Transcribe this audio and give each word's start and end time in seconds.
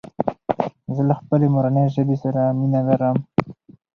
زه 0.95 1.01
له 1.07 1.13
خپلي 1.19 1.45
مورني 1.53 1.83
ژبي 1.93 2.15
پښتو 2.17 2.21
سره 2.23 2.41
مينه 2.59 2.79
لرم 2.87 3.17